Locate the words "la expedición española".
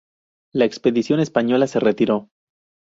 0.51-1.67